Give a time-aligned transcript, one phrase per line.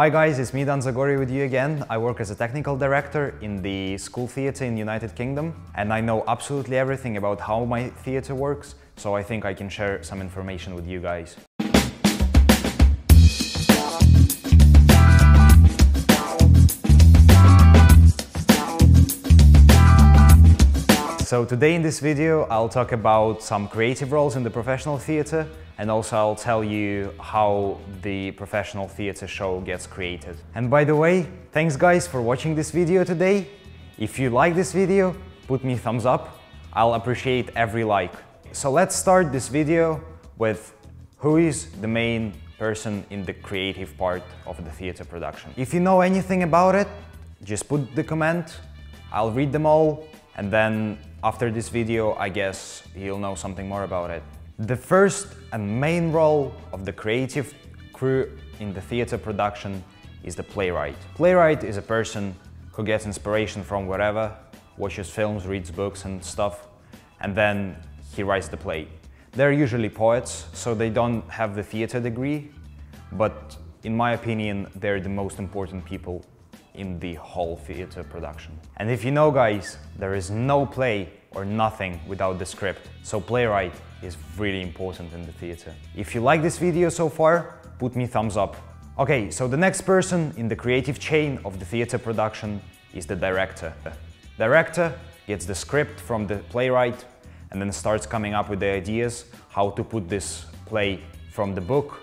[0.00, 1.84] Hi guys, it's me Dan Zagorii with you again.
[1.90, 6.00] I work as a technical director in the school theatre in United Kingdom and I
[6.00, 10.22] know absolutely everything about how my theatre works, so I think I can share some
[10.22, 11.36] information with you guys.
[21.30, 25.46] So today in this video I'll talk about some creative roles in the professional theatre
[25.78, 30.36] and also I'll tell you how the professional theatre show gets created.
[30.56, 33.46] And by the way, thanks guys for watching this video today.
[33.96, 35.14] If you like this video,
[35.46, 36.40] put me thumbs up.
[36.72, 38.14] I'll appreciate every like.
[38.50, 40.02] So let's start this video
[40.36, 40.74] with
[41.18, 45.54] who is the main person in the creative part of the theatre production.
[45.56, 46.88] If you know anything about it,
[47.44, 48.58] just put the comment,
[49.12, 53.84] I'll read them all and then after this video, I guess you'll know something more
[53.84, 54.22] about it.
[54.58, 57.54] The first and main role of the creative
[57.92, 59.84] crew in the theater production
[60.24, 60.96] is the playwright.
[61.14, 62.34] Playwright is a person
[62.72, 64.34] who gets inspiration from wherever,
[64.78, 66.68] watches films, reads books and stuff,
[67.20, 67.76] and then
[68.14, 68.88] he writes the play.
[69.32, 72.50] They're usually poets, so they don't have the theater degree,
[73.12, 76.24] but in my opinion, they're the most important people
[76.80, 78.58] in the whole theater production.
[78.78, 82.88] And if you know guys, there is no play or nothing without the script.
[83.02, 85.74] So playwright is really important in the theater.
[85.94, 88.56] If you like this video so far, put me thumbs up.
[88.98, 92.60] Okay, so the next person in the creative chain of the theater production
[92.94, 93.72] is the director.
[94.38, 94.92] Director
[95.26, 97.04] gets the script from the playwright
[97.50, 101.00] and then starts coming up with the ideas how to put this play
[101.30, 102.00] from the book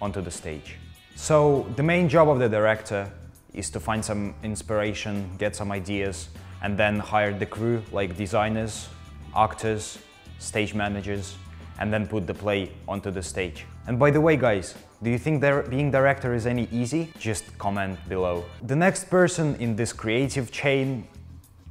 [0.00, 0.76] onto the stage.
[1.16, 3.10] So the main job of the director
[3.54, 6.28] is to find some inspiration, get some ideas,
[6.62, 8.88] and then hire the crew like designers,
[9.34, 9.98] actors,
[10.38, 11.36] stage managers,
[11.78, 13.64] and then put the play onto the stage.
[13.86, 17.12] And by the way guys, do you think being director is any easy?
[17.18, 18.44] Just comment below.
[18.62, 21.08] The next person in this creative chain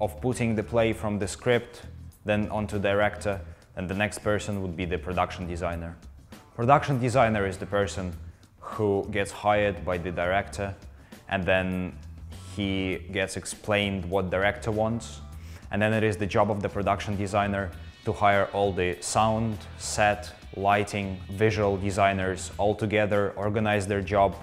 [0.02, 1.84] of putting the play from the script
[2.26, 3.40] then onto director,
[3.76, 5.96] and the next person would be the production designer.
[6.56, 8.14] Production designer is the person
[8.60, 10.76] who gets hired by the director
[11.30, 11.94] and then
[12.56, 15.22] he gets explained what director wants.
[15.72, 17.70] And then it is the job of the production designer
[18.06, 24.36] to hire all the sound, set, lighting, visual designers all together, organize their job,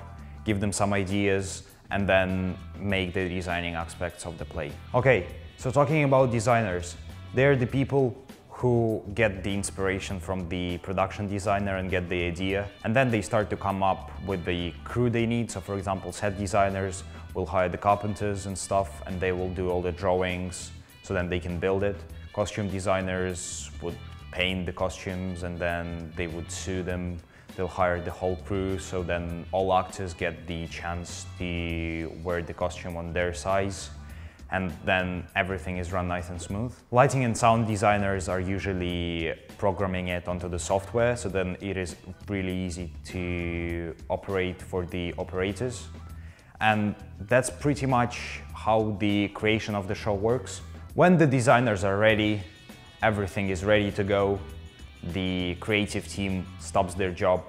[0.44, 4.70] give them some ideas, and then make the designing aspects of the play.
[4.94, 5.26] Okay,
[5.56, 6.96] so talking about designers,
[7.34, 8.16] they're the people
[8.66, 12.60] who get the inspiration from the production designer and get the idea.
[12.84, 15.46] And then they start to come up with the crew they need.
[15.54, 19.64] So for example, set designers will hire the carpenters and stuff and they will do
[19.70, 20.72] all the drawings
[21.04, 21.98] so then they can build it.
[22.32, 23.98] Costume designers would
[24.32, 27.04] paint the costumes and then they would sew them.
[27.54, 32.56] They'll hire the whole crew so then all actors get the chance to wear the
[32.64, 33.90] costume on their size
[34.50, 36.72] and then everything is run nice and smooth.
[36.90, 41.96] Lighting and sound designers are usually programming it onto the software, so then it is
[42.28, 45.88] really easy to operate for the operators.
[46.60, 50.62] And that's pretty much how the creation of the show works.
[50.94, 52.40] When the designers are ready,
[53.02, 54.38] everything is ready to go,
[55.12, 57.42] the creative team stops their job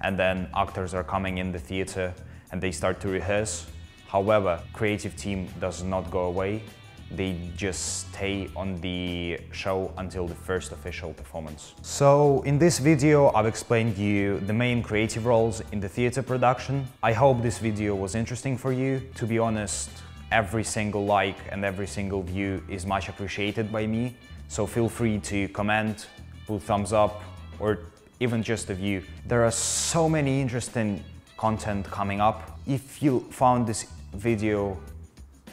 [0.00, 2.14] and then actors are coming in the theater
[2.52, 3.66] and they start to rehearse
[4.14, 6.62] However, creative team does not go away.
[7.10, 11.74] They just stay on the show until the first official performance.
[11.82, 16.86] So in this video, I've explained you the main creative roles in the theater production.
[17.02, 19.02] I hope this video was interesting for you.
[19.16, 19.90] To be honest,
[20.30, 24.14] every single like and every single view is much appreciated by me.
[24.46, 26.06] So feel free to comment,
[26.46, 27.20] put thumbs up,
[27.58, 27.80] or
[28.20, 29.02] even just a view.
[29.26, 31.02] There are so many interesting
[31.36, 32.58] content coming up.
[32.66, 34.78] If you found this video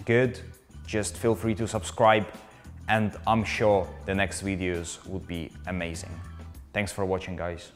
[0.06, 0.40] good,
[0.86, 2.26] just feel free to subscribe
[2.88, 6.12] and I'm sure the next videos would be amazing.
[6.74, 7.72] Thanks for watching guys.